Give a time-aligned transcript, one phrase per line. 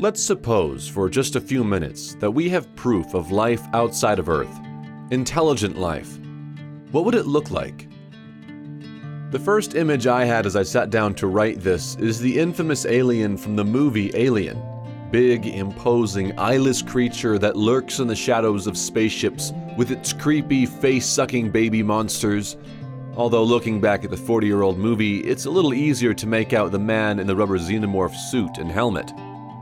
[0.00, 4.30] Let's suppose for just a few minutes that we have proof of life outside of
[4.30, 4.58] Earth,
[5.10, 6.18] intelligent life.
[6.90, 7.86] What would it look like?
[9.30, 12.86] The first image I had as I sat down to write this is the infamous
[12.86, 14.58] alien from the movie Alien.
[15.10, 21.04] Big, imposing, eyeless creature that lurks in the shadows of spaceships with its creepy, face
[21.04, 22.56] sucking baby monsters.
[23.16, 26.54] Although, looking back at the 40 year old movie, it's a little easier to make
[26.54, 29.12] out the man in the rubber xenomorph suit and helmet.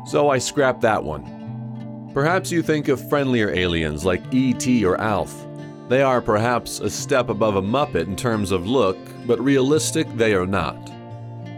[0.09, 2.11] So I scrapped that one.
[2.15, 4.83] Perhaps you think of friendlier aliens like E.T.
[4.83, 5.47] or Alf.
[5.91, 10.33] They are perhaps a step above a Muppet in terms of look, but realistic they
[10.33, 10.91] are not.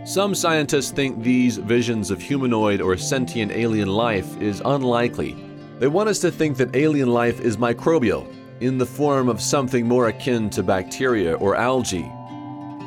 [0.04, 5.36] Some scientists think these visions of humanoid or sentient alien life is unlikely.
[5.78, 8.26] They want us to think that alien life is microbial,
[8.60, 12.10] in the form of something more akin to bacteria or algae.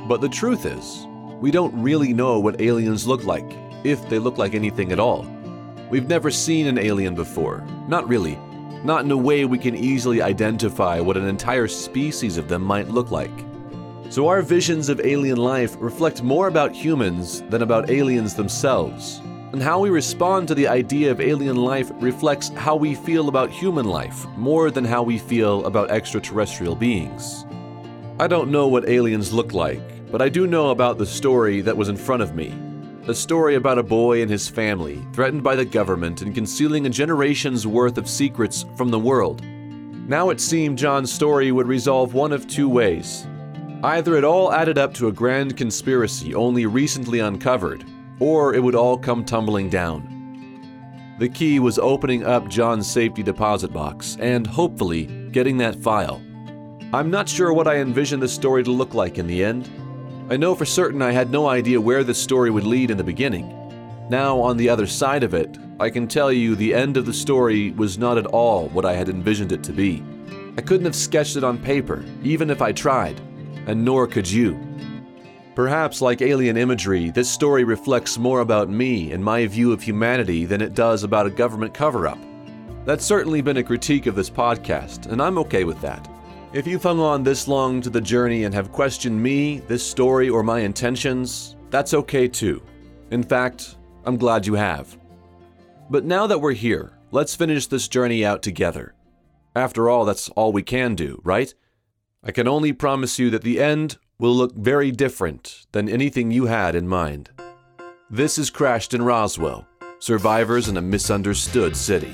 [0.10, 1.08] But the truth is,
[1.40, 3.50] we don't really know what aliens look like,
[3.86, 5.26] if they look like anything at all.
[5.94, 8.40] We've never seen an alien before, not really,
[8.84, 12.88] not in a way we can easily identify what an entire species of them might
[12.88, 13.30] look like.
[14.10, 19.22] So our visions of alien life reflect more about humans than about aliens themselves.
[19.52, 23.52] And how we respond to the idea of alien life reflects how we feel about
[23.52, 27.46] human life more than how we feel about extraterrestrial beings.
[28.20, 31.78] I don't know what aliens look like, but I do know about the story that
[31.78, 32.52] was in front of me
[33.08, 36.90] a story about a boy and his family, threatened by the government and concealing a
[36.90, 39.44] generation's worth of secrets from the world.
[39.44, 43.28] Now it seemed John's story would resolve one of two ways.
[43.84, 47.84] Either it all added up to a grand conspiracy only recently uncovered,
[48.20, 51.16] or it would all come tumbling down.
[51.20, 56.22] The key was opening up John's safety deposit box and, hopefully, getting that file.
[56.94, 59.70] I'm not sure what I envisioned the story to look like in the end,
[60.30, 63.04] I know for certain I had no idea where this story would lead in the
[63.04, 63.60] beginning.
[64.10, 67.14] Now, on the other side of it, I can tell you the end of the
[67.14, 70.02] story was not at all what I had envisioned it to be.
[70.58, 73.20] I couldn't have sketched it on paper, even if I tried,
[73.68, 74.60] and nor could you.
[75.56, 80.46] Perhaps, like alien imagery, this story reflects more about me and my view of humanity
[80.46, 82.20] than it does about a government cover up.
[82.86, 86.08] That's certainly been a critique of this podcast, and I'm okay with that.
[86.54, 90.30] If you've hung on this long to the journey and have questioned me, this story,
[90.30, 92.62] or my intentions, that's okay too.
[93.10, 94.96] In fact, I'm glad you have.
[95.90, 98.94] But now that we're here, let's finish this journey out together.
[99.56, 101.52] After all, that's all we can do, right?
[102.24, 106.46] I can only promise you that the end will look very different than anything you
[106.46, 107.32] had in mind.
[108.12, 112.14] This is Crashed in Roswell Survivors in a Misunderstood City.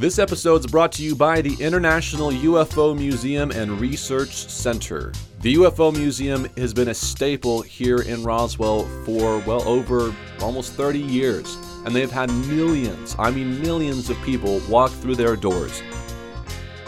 [0.00, 5.12] This episode is brought to you by the International UFO Museum and Research Center.
[5.42, 11.00] The UFO Museum has been a staple here in Roswell for well over almost 30
[11.00, 15.82] years, and they've had millions, I mean millions of people walk through their doors.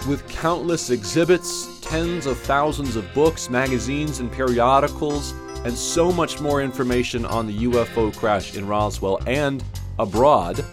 [0.09, 5.33] With countless exhibits, tens of thousands of books, magazines, and periodicals,
[5.67, 9.63] and so much more information on the UFO crash in Roswell and
[9.99, 10.65] abroad,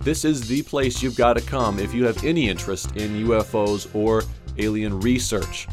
[0.00, 3.94] this is the place you've got to come if you have any interest in UFOs
[3.94, 4.22] or
[4.56, 5.68] alien research.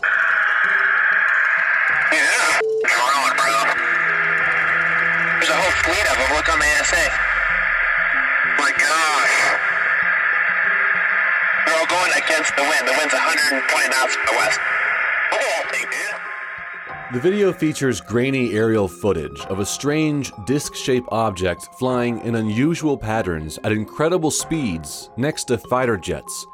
[17.13, 22.97] The video features grainy aerial footage of a strange disc shaped object flying in unusual
[22.97, 26.45] patterns at incredible speeds next to fighter jets.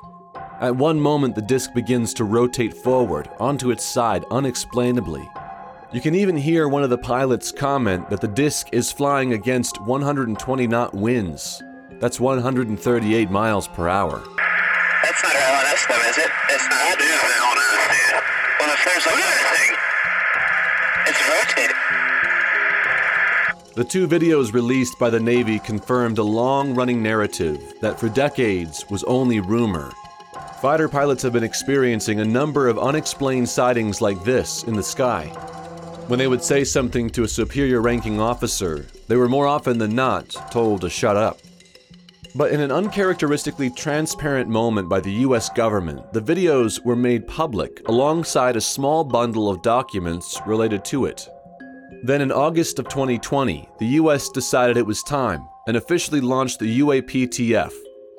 [0.62, 5.28] At one moment, the disc begins to rotate forward onto its side unexplainably.
[5.92, 9.82] You can even hear one of the pilots comment that the disc is flying against
[9.82, 11.64] 120 knot winds.
[12.00, 14.22] That's 138 miles per hour.
[15.02, 16.30] That's not LNS though, is it?
[16.50, 16.94] It's not.
[16.94, 18.22] It is LNS, dude.
[18.60, 19.63] Well, if there's Look
[23.76, 28.86] The two videos released by the Navy confirmed a long running narrative that for decades
[28.92, 29.92] was only rumor.
[30.62, 35.26] Fighter pilots have been experiencing a number of unexplained sightings like this in the sky.
[36.06, 39.96] When they would say something to a superior ranking officer, they were more often than
[39.96, 41.40] not told to shut up.
[42.36, 47.82] But in an uncharacteristically transparent moment by the US government, the videos were made public
[47.88, 51.28] alongside a small bundle of documents related to it.
[52.02, 56.80] Then in August of 2020, the US decided it was time and officially launched the
[56.80, 57.74] UAPTF,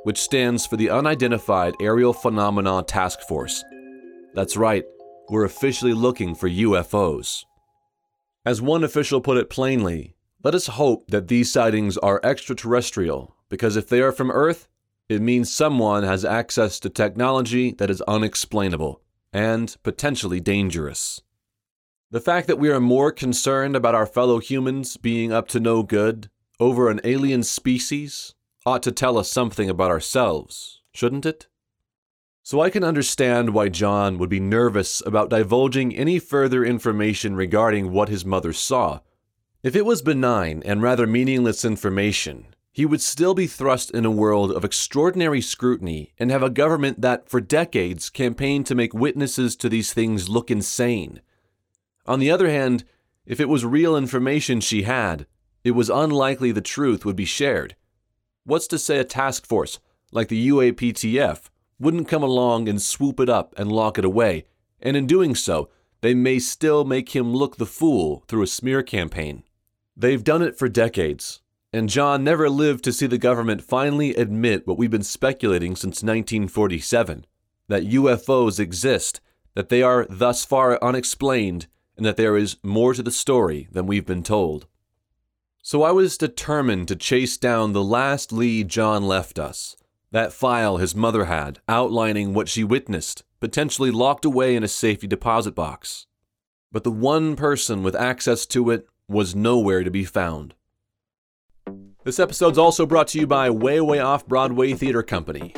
[0.05, 3.65] which stands for the Unidentified Aerial Phenomena Task Force.
[4.35, 4.85] That's right,
[5.29, 7.44] we're officially looking for UFOs.
[8.47, 13.76] As one official put it plainly, let us hope that these sightings are extraterrestrial, because
[13.76, 14.69] if they are from Earth,
[15.09, 19.00] it means someone has access to technology that is unexplainable
[19.32, 21.23] and potentially dangerous.
[22.14, 25.82] The fact that we are more concerned about our fellow humans being up to no
[25.82, 26.31] good
[26.61, 31.49] over an alien species ought to tell us something about ourselves, shouldn't it?
[32.44, 37.90] So I can understand why John would be nervous about divulging any further information regarding
[37.90, 39.00] what his mother saw.
[39.64, 44.11] If it was benign and rather meaningless information, he would still be thrust in a
[44.12, 49.56] world of extraordinary scrutiny and have a government that, for decades, campaigned to make witnesses
[49.56, 51.20] to these things look insane.
[52.06, 52.84] On the other hand,
[53.26, 55.26] if it was real information she had,
[55.62, 57.76] it was unlikely the truth would be shared.
[58.44, 59.78] What's to say a task force,
[60.12, 61.48] like the UAPTF,
[61.78, 64.44] wouldn't come along and swoop it up and lock it away,
[64.80, 65.70] and in doing so,
[66.02, 69.42] they may still make him look the fool through a smear campaign.
[69.96, 71.40] They've done it for decades,
[71.72, 76.02] and John never lived to see the government finally admit what we've been speculating since
[76.02, 77.24] 1947
[77.68, 79.20] that UFOs exist,
[79.54, 81.66] that they are thus far unexplained,
[81.96, 84.67] and that there is more to the story than we've been told.
[85.62, 89.76] So I was determined to chase down the last lead John left us,
[90.11, 95.06] that file his mother had outlining what she witnessed, potentially locked away in a safety
[95.06, 96.06] deposit box.
[96.70, 100.55] But the one person with access to it was nowhere to be found.
[102.05, 105.55] This episode's also brought to you by Way Way Off Broadway Theater Company.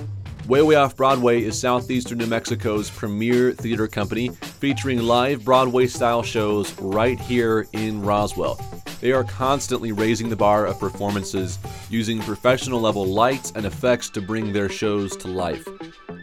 [0.48, 6.22] Way Way Off Broadway is southeastern New Mexico's premier theater company featuring live Broadway style
[6.22, 8.60] shows right here in Roswell.
[9.00, 11.58] They are constantly raising the bar of performances
[11.90, 15.66] using professional level lights and effects to bring their shows to life.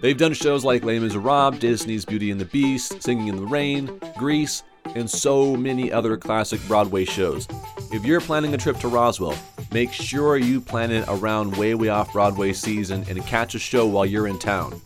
[0.01, 3.99] They've done shows like Les Miserables, Disney's Beauty and the Beast, Singing in the Rain,
[4.17, 4.63] Grease,
[4.95, 7.45] and so many other classic Broadway shows.
[7.91, 9.37] If you're planning a trip to Roswell,
[9.73, 13.87] make sure you plan it around Way Way Off Broadway season and catch a show
[13.87, 14.79] while you're in town.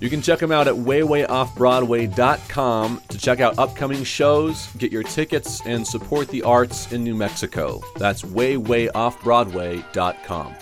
[0.00, 5.64] You can check them out at waywayoffbroadway.com to check out upcoming shows, get your tickets,
[5.64, 7.80] and support the arts in New Mexico.
[7.96, 10.54] That's waywayoffbroadway.com.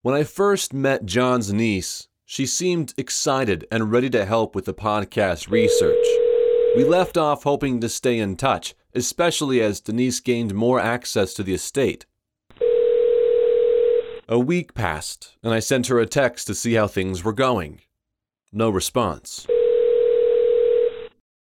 [0.00, 4.72] When I first met John's niece, she seemed excited and ready to help with the
[4.72, 6.06] podcast research.
[6.76, 11.42] We left off hoping to stay in touch, especially as Denise gained more access to
[11.42, 12.06] the estate.
[14.28, 17.82] A week passed, and I sent her a text to see how things were going.
[18.52, 19.46] No response.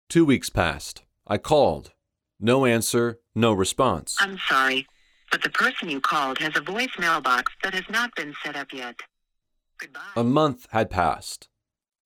[0.08, 1.02] Two weeks passed.
[1.26, 1.92] I called.
[2.38, 4.16] No answer, no response.
[4.20, 4.86] I'm sorry,
[5.30, 8.72] but the person you called has a voicemail box that has not been set up
[8.72, 8.96] yet.
[9.78, 10.00] Goodbye.
[10.16, 11.48] A month had passed.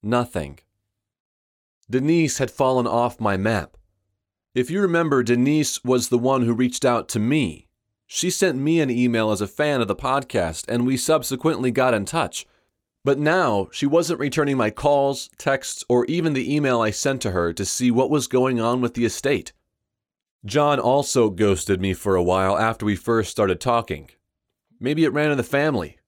[0.02, 0.58] Nothing.
[1.88, 3.76] Denise had fallen off my map.
[4.54, 7.66] If you remember, Denise was the one who reached out to me.
[8.06, 11.92] She sent me an email as a fan of the podcast, and we subsequently got
[11.92, 12.46] in touch.
[13.04, 17.32] But now she wasn't returning my calls, texts, or even the email I sent to
[17.32, 19.52] her to see what was going on with the estate.
[20.44, 24.10] John also ghosted me for a while after we first started talking.
[24.78, 25.98] Maybe it ran in the family.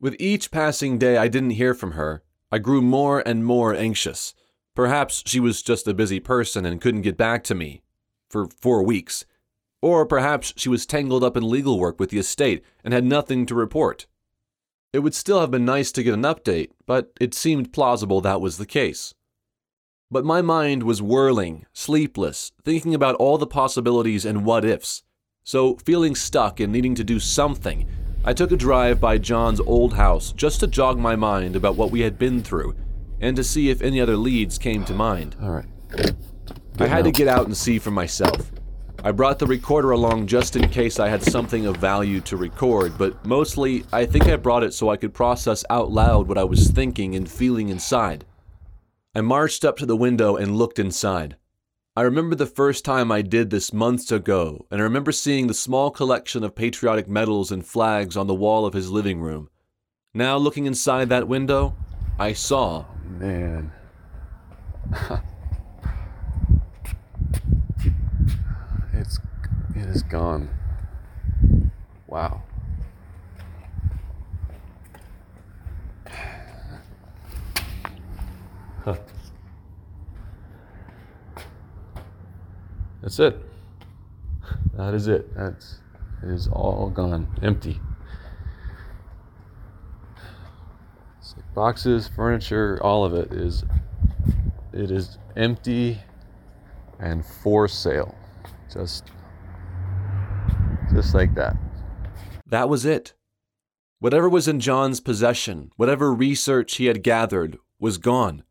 [0.00, 4.34] With each passing day I didn't hear from her, I grew more and more anxious.
[4.74, 7.82] Perhaps she was just a busy person and couldn't get back to me
[8.28, 9.24] for four weeks.
[9.80, 13.46] Or perhaps she was tangled up in legal work with the estate and had nothing
[13.46, 14.06] to report.
[14.92, 18.40] It would still have been nice to get an update, but it seemed plausible that
[18.40, 19.14] was the case.
[20.10, 25.02] But my mind was whirling, sleepless, thinking about all the possibilities and what ifs.
[25.44, 27.86] So, feeling stuck and needing to do something,
[28.24, 31.90] I took a drive by John's old house just to jog my mind about what
[31.90, 32.74] we had been through
[33.20, 35.36] and to see if any other leads came to mind.
[35.42, 35.66] All right.
[36.78, 38.50] I had to get out and see for myself.
[39.06, 42.96] I brought the recorder along just in case I had something of value to record,
[42.96, 46.44] but mostly I think I brought it so I could process out loud what I
[46.44, 48.24] was thinking and feeling inside.
[49.14, 51.36] I marched up to the window and looked inside.
[51.96, 55.54] I remember the first time I did this months ago, and I remember seeing the
[55.54, 59.48] small collection of patriotic medals and flags on the wall of his living room.
[60.12, 61.76] Now, looking inside that window,
[62.18, 62.86] I saw
[63.18, 63.70] Man.
[68.92, 69.20] it's
[69.76, 70.48] it is gone.
[72.08, 72.42] Wow.
[78.84, 78.96] Huh.
[83.00, 83.38] That's it.
[84.74, 85.34] That is it.
[85.36, 85.76] That's
[86.22, 87.28] it is all gone.
[87.42, 87.80] Empty.
[91.18, 93.64] It's like boxes, furniture, all of it is
[94.72, 96.00] it is empty
[96.98, 98.14] and for sale.
[98.72, 99.04] Just
[100.92, 101.56] just like that.
[102.46, 103.14] That was it.
[104.00, 108.42] Whatever was in John's possession, whatever research he had gathered, was gone.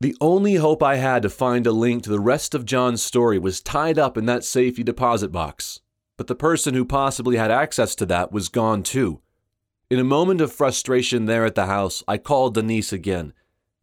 [0.00, 3.38] The only hope I had to find a link to the rest of John's story
[3.38, 5.80] was tied up in that safety deposit box.
[6.16, 9.20] But the person who possibly had access to that was gone too.
[9.90, 13.34] In a moment of frustration there at the house, I called Denise again.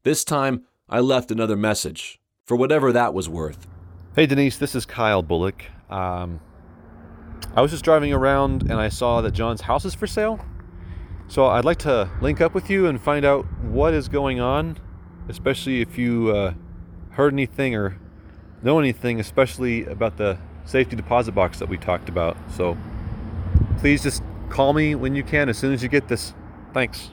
[0.01, 3.67] This time, I left another message, for whatever that was worth.
[4.15, 5.63] Hey Denise, this is Kyle Bullock.
[5.91, 6.39] Um,
[7.55, 10.43] I was just driving around and I saw that John's house is for sale.
[11.27, 14.79] So I'd like to link up with you and find out what is going on,
[15.29, 16.53] especially if you uh,
[17.11, 17.95] heard anything or
[18.63, 22.37] know anything, especially about the safety deposit box that we talked about.
[22.57, 22.75] So
[23.77, 26.33] please just call me when you can as soon as you get this.
[26.73, 27.11] Thanks.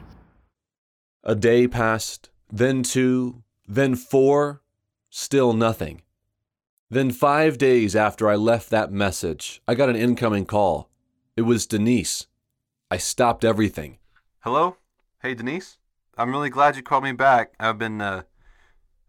[1.24, 4.62] A day passed, then two, then four,
[5.10, 6.02] still nothing.
[6.90, 10.88] Then, five days after I left that message, I got an incoming call.
[11.36, 12.26] It was Denise.
[12.90, 13.98] I stopped everything.
[14.40, 14.76] Hello?
[15.22, 15.76] Hey Denise?
[16.16, 17.52] I'm really glad you called me back.
[17.60, 18.22] I've been uh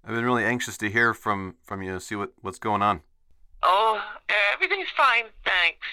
[0.04, 3.02] I've been really anxious to hear from from you, see what what's going on.
[3.64, 4.02] Oh,
[4.54, 5.88] everything's fine, thanks.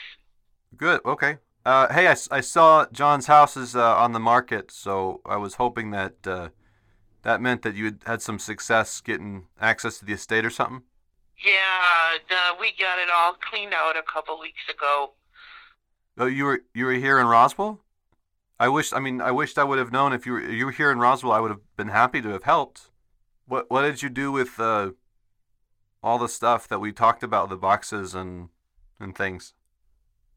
[0.76, 1.00] Good.
[1.04, 1.38] Okay.
[1.66, 5.90] Uh hey, I saw John's house is uh, on the market, so I was hoping
[5.90, 6.50] that uh
[7.22, 10.82] that meant that you had had some success getting access to the estate or something.
[11.44, 15.14] Yeah, uh, we got it all cleaned out a couple weeks ago.
[16.16, 17.80] Oh, you were you were here in Roswell?
[18.60, 20.70] I wish I mean I wished I would have known if you were you were
[20.70, 22.90] here in Roswell, I would have been happy to have helped.
[23.44, 24.92] What what did you do with uh
[26.00, 28.50] all the stuff that we talked about, the boxes and
[29.00, 29.52] and things?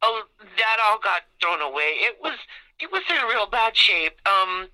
[0.01, 1.99] Oh, that all got thrown away.
[2.07, 2.37] It was
[2.79, 4.15] it was in real bad shape.
[4.27, 4.67] Um,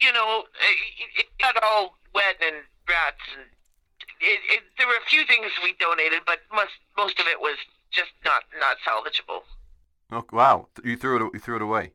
[0.00, 2.56] you know, it, it got all wet and
[2.88, 3.46] rats, and
[4.20, 7.56] it, it, there were a few things we donated, but most most of it was
[7.90, 9.42] just not not salvageable.
[10.12, 11.92] Oh wow, you threw it you threw it away.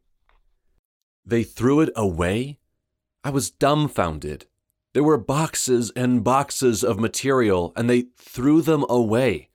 [1.25, 2.60] They threw it away?
[3.24, 4.46] I was dumbfounded.
[4.94, 9.50] There were boxes and boxes of material, and they threw them away.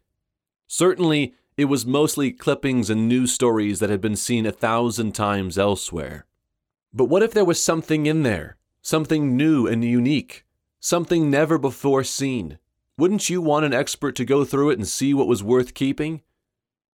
[0.66, 5.58] Certainly, it was mostly clippings and news stories that had been seen a thousand times
[5.58, 6.24] elsewhere.
[6.90, 8.56] But what if there was something in there?
[8.80, 10.46] Something new and unique?
[10.80, 12.58] Something never before seen?
[12.96, 16.22] Wouldn't you want an expert to go through it and see what was worth keeping?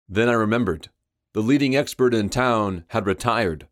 [0.08, 0.90] Then I remembered.
[1.34, 3.68] The leading expert in town had retired.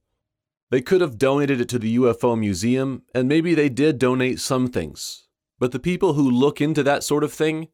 [0.71, 4.67] They could have donated it to the UFO Museum, and maybe they did donate some
[4.67, 5.29] things.
[5.57, 7.69] But the people who look into that sort of thing,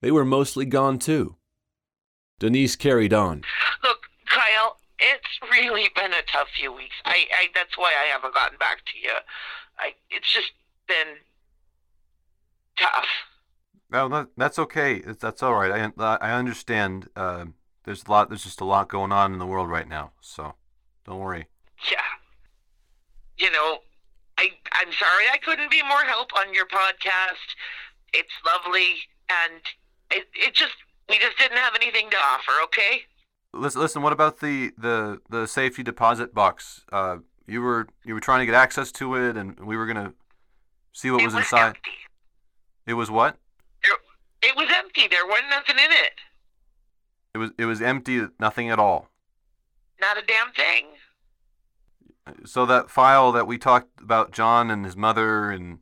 [0.00, 1.36] they were mostly gone too.
[2.38, 3.42] Denise carried on.
[3.82, 6.94] Look, Kyle, it's really been a tough few weeks.
[7.04, 9.14] I, I that's why I haven't gotten back to you.
[9.78, 10.52] I it's just
[10.86, 11.16] been
[12.78, 13.06] tough.
[13.90, 15.00] No, that, that's okay.
[15.00, 15.92] That's all right.
[15.98, 17.08] I I understand.
[17.14, 17.46] Uh,
[17.84, 18.28] there's a lot.
[18.28, 20.12] There's just a lot going on in the world right now.
[20.20, 20.54] So,
[21.04, 21.46] don't worry.
[21.90, 21.98] Yeah.
[23.38, 23.78] You know,
[24.38, 27.54] I I'm sorry I couldn't be more help on your podcast.
[28.12, 28.96] It's lovely
[29.28, 29.60] and
[30.10, 30.74] it it just
[31.08, 33.02] we just didn't have anything to offer, okay?
[33.52, 34.02] Listen, listen.
[34.02, 36.84] What about the the the safety deposit box?
[36.92, 40.12] Uh, you were you were trying to get access to it, and we were gonna
[40.92, 41.66] see what it was was inside.
[41.68, 41.90] empty.
[42.86, 43.36] It was what?
[44.42, 45.08] It was empty.
[45.10, 46.12] There wasn't nothing in it.
[47.34, 48.26] It was it was empty.
[48.38, 49.08] Nothing at all.
[50.00, 50.86] Not a damn thing.
[52.44, 55.78] So that file that we talked about John and his mother and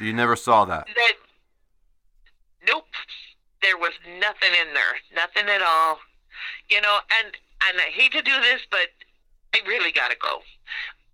[0.00, 0.86] you never saw that.
[0.94, 1.12] That
[2.66, 2.86] nope,
[3.62, 5.98] there was nothing in there, nothing at all.
[6.68, 7.32] You know, and
[7.68, 8.90] and I hate to do this, but
[9.54, 10.42] I really gotta go.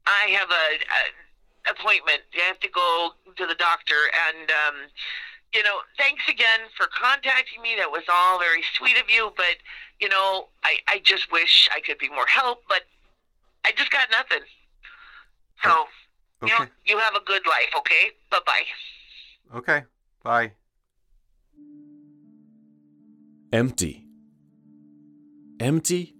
[0.06, 2.22] I have a, a appointment.
[2.34, 4.74] I have to go to the doctor, and um,
[5.52, 7.74] you know, thanks again for contacting me.
[7.76, 9.56] That was all very sweet of you, but
[10.00, 12.82] you know, I I just wish I could be more help, but
[13.64, 14.44] I just got nothing.
[15.62, 15.86] So.
[16.40, 16.70] You, know, Okay.
[16.86, 18.12] you have a good life, okay?
[18.30, 18.62] Bye bye.
[19.56, 19.82] Okay.
[20.22, 20.52] Bye.
[23.50, 24.04] Empty.
[25.58, 26.14] Empty?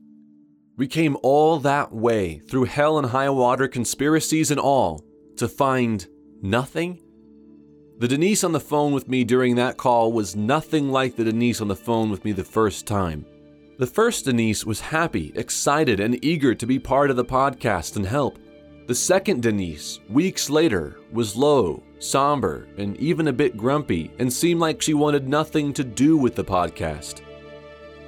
[0.78, 5.04] We came all that way, through hell and high water, conspiracies and all,
[5.36, 6.06] to find
[6.40, 7.02] nothing?
[7.98, 11.60] The Denise on the phone with me during that call was nothing like the Denise
[11.60, 13.26] on the phone with me the first time.
[13.78, 18.06] The first Denise was happy, excited, and eager to be part of the podcast and
[18.06, 18.38] help.
[18.88, 24.60] The second Denise, weeks later, was low, somber, and even a bit grumpy, and seemed
[24.60, 27.20] like she wanted nothing to do with the podcast.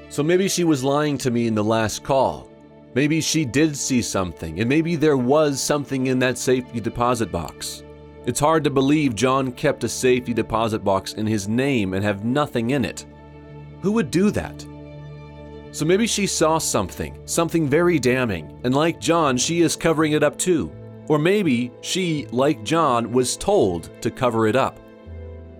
[0.08, 2.50] So maybe she was lying to me in the last call.
[2.94, 7.82] Maybe she did see something, and maybe there was something in that safety deposit box.
[8.24, 12.24] It's hard to believe John kept a safety deposit box in his name and have
[12.24, 13.04] nothing in it.
[13.82, 14.64] Who would do that?
[15.72, 20.22] So maybe she saw something, something very damning, and like John, she is covering it
[20.22, 20.72] up too.
[21.08, 24.78] Or maybe she, like John, was told to cover it up.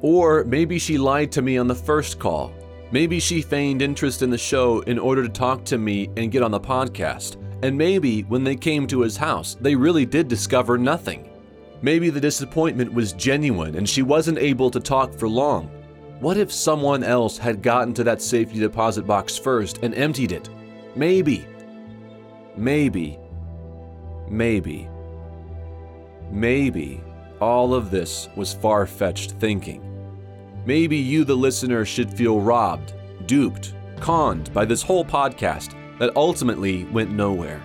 [0.03, 2.53] Or maybe she lied to me on the first call.
[2.93, 6.43] Maybe she feigned interest in the show in order to talk to me and get
[6.43, 7.37] on the podcast.
[7.63, 11.31] And maybe when they came to his house, they really did discover nothing.
[11.83, 15.71] Maybe the disappointment was genuine and she wasn't able to talk for long.
[16.21, 20.51] What if someone else had gotten to that safety deposit box first and emptied it?
[20.95, 21.47] Maybe.
[22.59, 23.19] Maybe.
[24.29, 24.87] Maybe.
[26.31, 27.01] Maybe
[27.41, 29.83] all of this was far fetched thinking.
[30.67, 32.93] Maybe you, the listener, should feel robbed,
[33.25, 37.63] duped, conned by this whole podcast that ultimately went nowhere.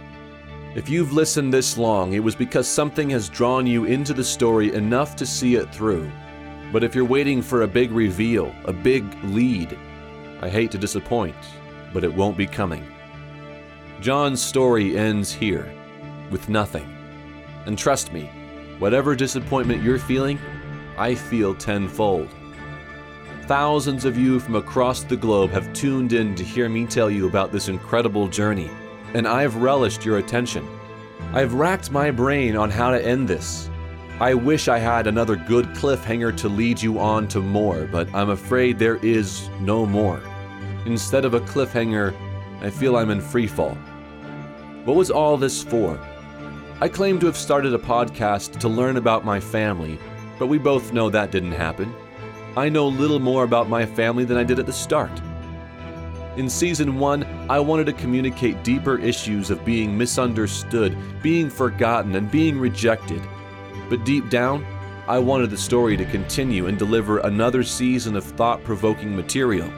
[0.76, 4.74] If you've listened this long, it was because something has drawn you into the story
[4.74, 6.10] enough to see it through.
[6.76, 9.78] But if you're waiting for a big reveal, a big lead,
[10.42, 11.38] I hate to disappoint,
[11.94, 12.86] but it won't be coming.
[14.02, 15.74] John's story ends here,
[16.32, 16.94] with nothing.
[17.66, 18.30] And trust me,
[18.78, 20.38] whatever disappointment you're feeling,
[20.98, 22.28] I feel tenfold.
[23.44, 27.30] Thousands of you from across the globe have tuned in to hear me tell you
[27.30, 28.70] about this incredible journey,
[29.14, 30.68] and I've relished your attention.
[31.32, 33.70] I've racked my brain on how to end this.
[34.22, 38.30] I wish I had another good cliffhanger to lead you on to more, but I'm
[38.30, 40.22] afraid there is no more.
[40.86, 42.16] Instead of a cliffhanger,
[42.62, 43.76] I feel I'm in freefall.
[44.86, 46.00] What was all this for?
[46.80, 50.00] I claim to have started a podcast to learn about my family,
[50.40, 51.94] but we both know that didn't happen.
[52.56, 55.12] I know little more about my family than I did at the start.
[56.38, 62.32] In season one, I wanted to communicate deeper issues of being misunderstood, being forgotten, and
[62.32, 63.22] being rejected.
[63.90, 64.66] But deep down,
[65.08, 69.72] I wanted the story to continue and deliver another season of thought provoking material.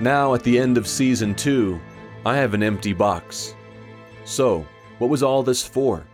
[0.00, 1.80] Now, at the end of season two,
[2.26, 3.54] I have an empty box.
[4.24, 4.66] So,
[4.98, 6.04] what was all this for?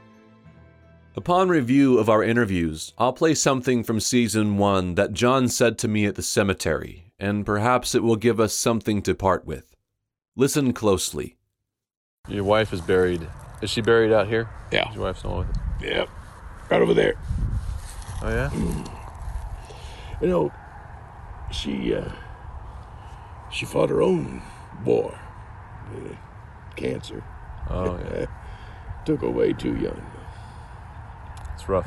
[1.16, 5.88] Upon review of our interviews, I'll play something from season one that John said to
[5.88, 9.74] me at the cemetery, and perhaps it will give us something to part with.
[10.36, 11.36] Listen closely.
[12.28, 13.26] Your wife is buried.
[13.62, 14.48] Is she buried out here?
[14.72, 14.88] Yeah.
[14.88, 15.56] Is your wife still with us?
[15.80, 16.08] Yep.
[16.70, 17.14] Right over there.
[18.22, 18.50] Oh yeah.
[20.20, 20.52] You know,
[21.50, 22.10] she uh,
[23.50, 24.42] she fought her own
[24.84, 25.18] war.
[26.76, 27.22] Cancer.
[27.68, 28.26] Oh yeah.
[29.04, 30.02] Took her way too young.
[31.54, 31.86] It's rough.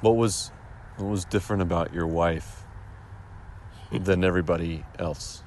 [0.00, 0.50] What was
[0.96, 2.64] what was different about your wife
[3.92, 5.44] than everybody else?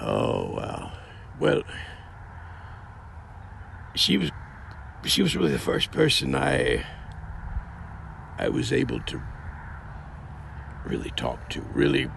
[0.00, 0.92] Oh wow.
[1.38, 1.62] Well,
[3.94, 4.30] she was
[5.04, 6.86] she was really the first person I
[8.38, 9.20] I was able to
[10.84, 12.10] really talk to, really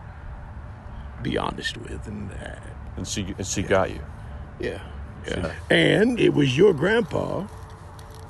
[1.21, 2.55] be honest with, and uh,
[2.95, 4.01] And she and she got you.
[4.59, 4.81] yeah,
[5.27, 5.51] yeah.
[5.69, 7.47] And it was your grandpa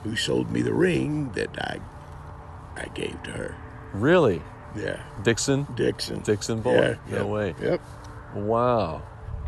[0.04, 1.80] who sold me the ring that I
[2.76, 3.56] I gave to her.
[3.94, 4.42] Really?
[4.76, 5.66] Yeah, Dixon?
[5.76, 6.20] Dixon.
[6.22, 7.00] Dixon Bullock?
[7.10, 7.34] Yeah, No yeah.
[7.34, 7.56] way.
[7.62, 7.82] Yep.
[8.36, 9.02] Wow.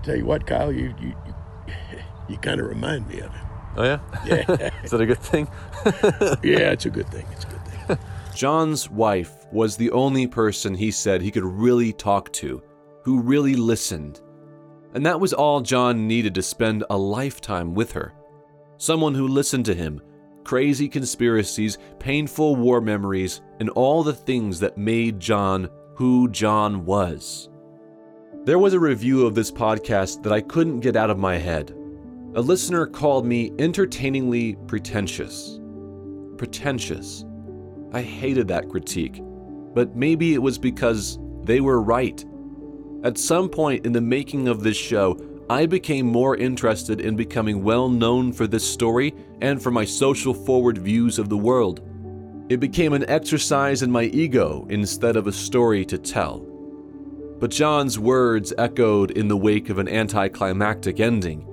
[0.03, 1.33] Tell you what, Kyle, you you you,
[2.29, 3.45] you kind of remind me of him.
[3.77, 3.99] Oh yeah?
[4.25, 4.69] Yeah.
[4.83, 5.47] Is that a good thing?
[6.43, 7.25] yeah, it's a good thing.
[7.31, 7.58] It's good.
[8.39, 12.63] John's wife was the only person he said he could really talk to,
[13.03, 14.21] who really listened.
[14.93, 18.13] And that was all John needed to spend a lifetime with her.
[18.77, 19.99] Someone who listened to him,
[20.45, 27.49] crazy conspiracies, painful war memories, and all the things that made John who John was.
[28.45, 31.71] There was a review of this podcast that I couldn't get out of my head.
[32.35, 35.59] A listener called me entertainingly pretentious.
[36.37, 37.25] Pretentious.
[37.91, 39.21] I hated that critique,
[39.73, 42.23] but maybe it was because they were right.
[43.03, 47.63] At some point in the making of this show, I became more interested in becoming
[47.63, 51.81] well known for this story and for my social forward views of the world.
[52.49, 56.39] It became an exercise in my ego instead of a story to tell.
[57.39, 61.45] But John's words echoed in the wake of an anticlimactic ending.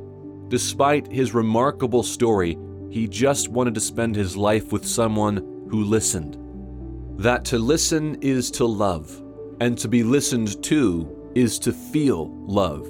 [0.48, 2.58] Despite his remarkable story,
[2.90, 6.38] he just wanted to spend his life with someone who listened.
[7.18, 9.22] That to listen is to love,
[9.60, 12.86] and to be listened to is to feel love.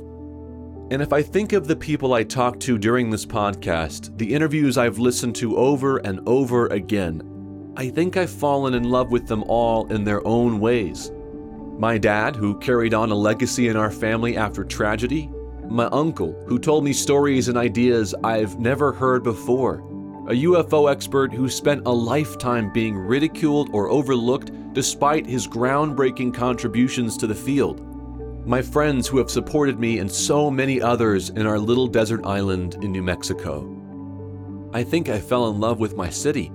[0.91, 4.79] And if I think of the people I talked to during this podcast, the interviews
[4.79, 9.43] I've listened to over and over again, I think I've fallen in love with them
[9.49, 11.11] all in their own ways.
[11.77, 15.29] My dad, who carried on a legacy in our family after tragedy,
[15.69, 19.83] my uncle, who told me stories and ideas I've never heard before,
[20.29, 27.17] a UFO expert who spent a lifetime being ridiculed or overlooked despite his groundbreaking contributions
[27.17, 27.87] to the field
[28.47, 32.77] my friends who have supported me, and so many others in our little desert island
[32.77, 33.69] in New Mexico.
[34.73, 36.53] I think I fell in love with my city,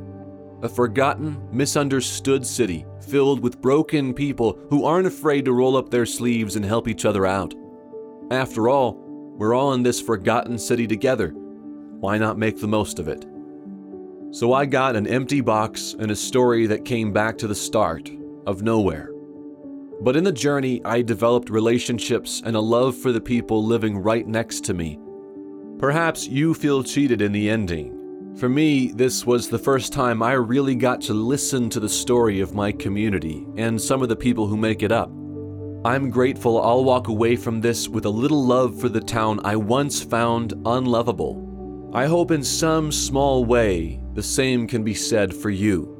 [0.62, 6.06] a forgotten, misunderstood city filled with broken people who aren't afraid to roll up their
[6.06, 7.54] sleeves and help each other out.
[8.32, 8.94] After all,
[9.38, 11.34] we're all in this forgotten city together.
[11.34, 13.26] Why not make the most of it?
[14.34, 18.10] So I got an empty box and a story that came back to the start
[18.48, 19.12] of nowhere.
[20.00, 24.26] But in the journey, I developed relationships and a love for the people living right
[24.26, 24.98] next to me.
[25.80, 28.34] Perhaps you feel cheated in the ending.
[28.38, 32.40] For me, this was the first time I really got to listen to the story
[32.40, 35.10] of my community and some of the people who make it up.
[35.84, 39.58] I'm grateful I'll walk away from this with a little love for the town I
[39.58, 41.92] once found unlovable.
[41.94, 45.98] I hope in some small way the same can be said for you.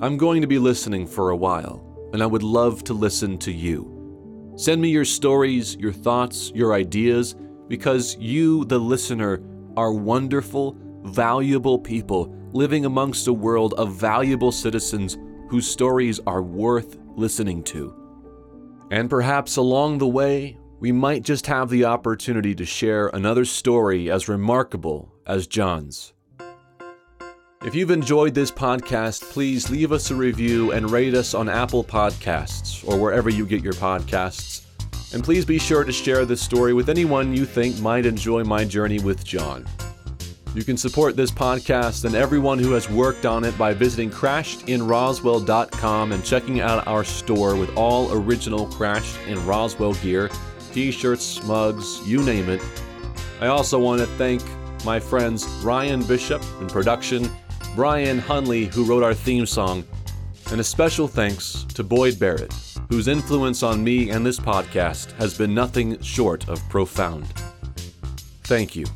[0.00, 3.52] I'm going to be listening for a while and I would love to listen to
[3.52, 4.54] you.
[4.56, 7.34] Send me your stories, your thoughts, your ideas,
[7.68, 9.42] because you, the listener,
[9.76, 15.18] are wonderful, valuable people living amongst a world of valuable citizens
[15.50, 17.94] whose stories are worth listening to.
[18.90, 24.10] And perhaps along the way, we might just have the opportunity to share another story
[24.10, 26.14] as remarkable as John's.
[27.64, 31.82] If you've enjoyed this podcast, please leave us a review and rate us on Apple
[31.82, 34.66] Podcasts or wherever you get your podcasts.
[35.14, 38.62] And please be sure to share this story with anyone you think might enjoy my
[38.64, 39.66] journey with John.
[40.54, 46.12] You can support this podcast and everyone who has worked on it by visiting crashedinroswell.com
[46.12, 50.28] and checking out our store with all original Crashed in Roswell gear
[50.72, 52.60] t shirts, mugs, you name it.
[53.40, 54.42] I also want to thank
[54.84, 57.30] my friends Ryan Bishop in production
[57.76, 59.84] Brian Hunley, who wrote our theme song,
[60.50, 62.54] and a special thanks to Boyd Barrett,
[62.88, 67.26] whose influence on me and this podcast has been nothing short of profound.
[68.44, 68.86] Thank you.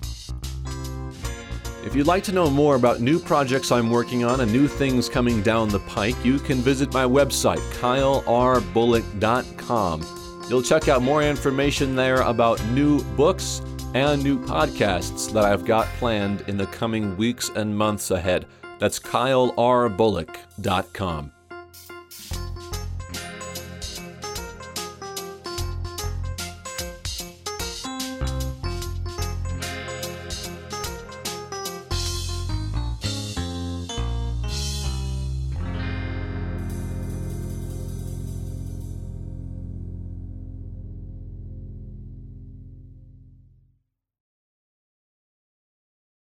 [1.85, 5.11] If you'd like to know more about new projects I'm working on and new things
[5.11, 10.47] coming down the pike, you can visit my website, kylerBullock.com.
[10.49, 13.61] You'll check out more information there about new books
[13.93, 18.47] and new podcasts that I've got planned in the coming weeks and months ahead.
[18.81, 21.33] That's kylerBullock.com.